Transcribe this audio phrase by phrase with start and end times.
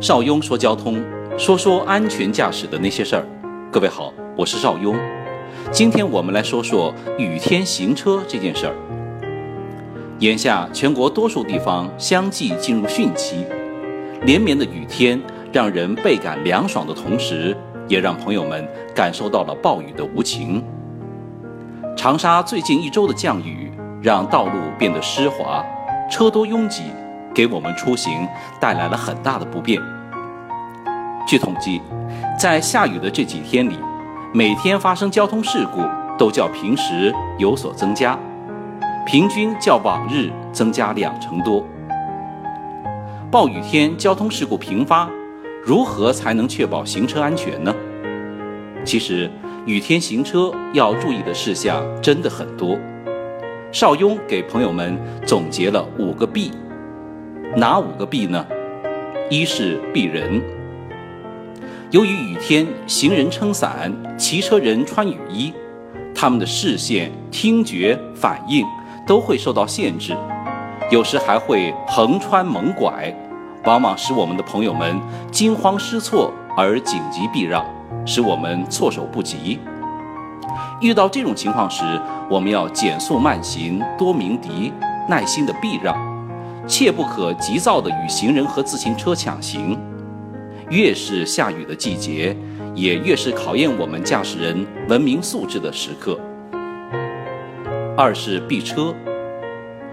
[0.00, 0.98] 邵雍说交通，
[1.36, 3.26] 说说安全驾驶的那些事儿。
[3.70, 4.96] 各位好，我是邵雍。
[5.70, 8.74] 今天我们来说说雨天行车这件事儿。
[10.20, 13.44] 眼下全国多数地方相继进入汛期，
[14.22, 15.20] 连绵的雨天
[15.52, 17.54] 让人倍感凉爽的同时，
[17.86, 20.64] 也让朋友们感受到了暴雨的无情。
[21.94, 23.70] 长沙最近一周的降雨
[24.02, 25.62] 让道路变得湿滑，
[26.10, 26.84] 车多拥挤。
[27.34, 28.26] 给我们出行
[28.60, 29.80] 带来了很大的不便。
[31.26, 31.80] 据统计，
[32.38, 33.78] 在下雨的这几天里，
[34.32, 35.82] 每天发生交通事故
[36.18, 38.18] 都较平时有所增加，
[39.06, 41.64] 平均较往日增加两成多。
[43.30, 45.08] 暴雨天交通事故频发，
[45.64, 47.72] 如何才能确保行车安全呢？
[48.84, 49.30] 其实，
[49.66, 52.76] 雨天行车要注意的事项真的很多。
[53.70, 56.50] 邵雍给朋友们总结了五个必。
[57.56, 58.46] 哪五个避呢？
[59.28, 60.40] 一是避人。
[61.90, 65.52] 由于雨天，行人撑伞，骑车人穿雨衣，
[66.14, 68.64] 他们的视线、听觉、反应
[69.04, 70.16] 都会受到限制，
[70.92, 73.12] 有时还会横穿猛拐，
[73.64, 75.00] 往往使我们的朋友们
[75.32, 77.64] 惊慌失措而紧急避让，
[78.06, 79.58] 使我们措手不及。
[80.80, 81.82] 遇到这种情况时，
[82.30, 84.72] 我们要减速慢行，多鸣笛，
[85.08, 86.09] 耐心的避让。
[86.70, 89.76] 切不可急躁地与行人和自行车抢行。
[90.70, 92.34] 越是下雨的季节，
[92.76, 96.16] 也越是考验我们驾驶人文明素质的时刻。
[97.96, 98.94] 二是避车。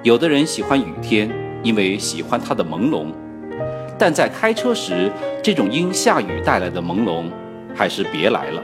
[0.04, 1.28] 有的人喜欢雨天，
[1.64, 3.08] 因为喜欢它的朦胧，
[3.98, 7.24] 但在开车时，这种因下雨带来的朦胧，
[7.76, 8.62] 还是别来了。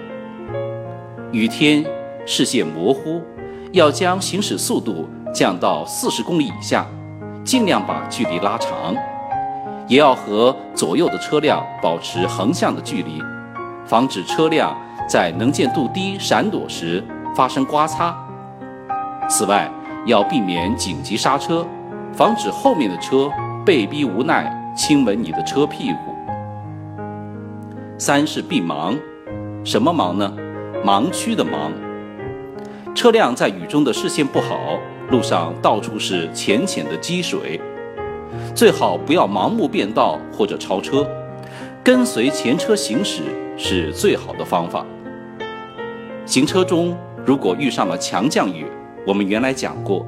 [1.32, 1.84] 雨天
[2.28, 3.24] 视线模糊，
[3.72, 6.88] 要将行驶速度降到四十公里以下。
[7.44, 8.96] 尽量把距离拉长，
[9.88, 13.22] 也要和左右的车辆保持横向的距离，
[13.86, 14.76] 防止车辆
[15.08, 17.04] 在能见度低闪躲时
[17.36, 18.16] 发生刮擦。
[19.30, 19.70] 此外，
[20.06, 21.66] 要避免紧急刹车，
[22.14, 23.30] 防止后面的车
[23.66, 26.16] 被逼无奈亲吻你的车屁股。
[27.98, 28.98] 三是避盲，
[29.64, 30.34] 什么盲呢？
[30.84, 31.72] 盲区的盲。
[32.96, 34.78] 车辆在雨中的视线不好。
[35.14, 37.62] 路上到处是浅浅的积水，
[38.56, 41.08] 最好不要盲目变道或者超车，
[41.84, 43.22] 跟随前车行驶
[43.56, 44.84] 是最好的方法。
[46.26, 48.66] 行车中如果遇上了强降雨，
[49.06, 50.04] 我们原来讲过，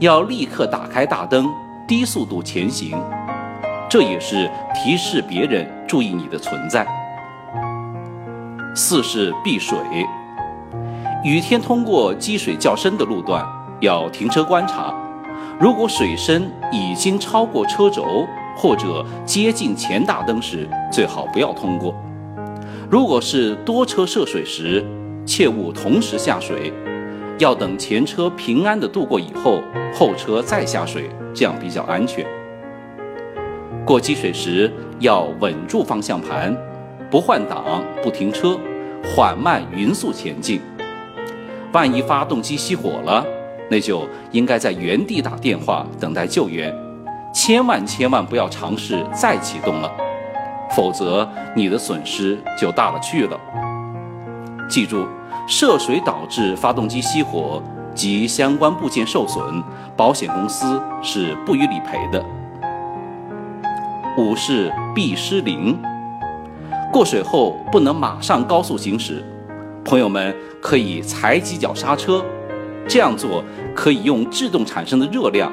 [0.00, 1.48] 要立刻打开大灯，
[1.88, 2.94] 低速度前行，
[3.88, 6.86] 这也是提示别人注意你的存在。
[8.74, 9.78] 四是避水，
[11.24, 13.42] 雨天通过积水较深的路段。
[13.82, 14.94] 要停车观察，
[15.58, 18.24] 如果水深已经超过车轴
[18.56, 21.92] 或者接近前大灯时，最好不要通过。
[22.88, 24.84] 如果是多车涉水时，
[25.26, 26.72] 切勿同时下水，
[27.38, 29.60] 要等前车平安的度过以后，
[29.92, 32.24] 后车再下水，这样比较安全。
[33.84, 36.56] 过积水时要稳住方向盘，
[37.10, 38.56] 不换挡，不停车，
[39.04, 40.60] 缓慢匀速前进。
[41.72, 43.26] 万一发动机熄火了，
[43.72, 46.70] 那就应该在原地打电话等待救援，
[47.32, 49.90] 千万千万不要尝试再启动了，
[50.76, 53.40] 否则你的损失就大了去了。
[54.68, 55.06] 记住，
[55.48, 57.62] 涉水导致发动机熄火
[57.94, 59.42] 及相关部件受损，
[59.96, 62.22] 保险公司是不予理赔的。
[64.18, 65.80] 五是避失灵，
[66.92, 69.24] 过水后不能马上高速行驶，
[69.82, 72.22] 朋友们可以踩几脚刹车。
[72.88, 73.44] 这样做
[73.74, 75.50] 可以用制动产生的热量，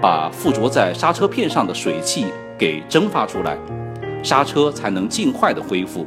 [0.00, 2.26] 把附着在刹车片上的水汽
[2.58, 3.56] 给蒸发出来，
[4.22, 6.06] 刹车才能尽快的恢复。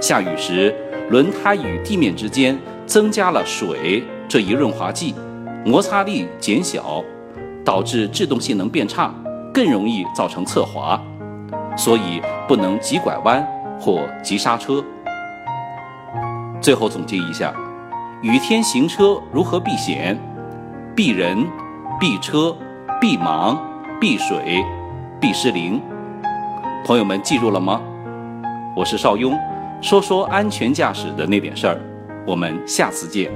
[0.00, 0.74] 下雨时，
[1.10, 5.14] 轮胎与地面之间增加了水这一润滑剂，
[5.64, 7.04] 摩擦力减小，
[7.64, 9.14] 导致制动性能变差，
[9.52, 11.00] 更容易造成侧滑，
[11.76, 13.46] 所以不能急拐弯
[13.78, 14.82] 或急刹车。
[16.60, 17.54] 最后总结一下。
[18.22, 20.16] 雨天行车如何避险？
[20.94, 21.46] 避人、
[21.98, 22.54] 避车、
[23.00, 23.56] 避盲、
[23.98, 24.62] 避水、
[25.18, 25.80] 避失灵。
[26.84, 27.80] 朋友们记住了吗？
[28.76, 29.38] 我是邵雍，
[29.80, 31.80] 说说安全驾驶的那点事儿。
[32.26, 33.32] 我们下次见。